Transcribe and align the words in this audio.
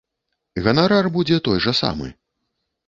Ганарар 0.67 1.11
будзе 1.19 1.41
той 1.49 1.57
жа 1.67 1.77
самы. 1.83 2.13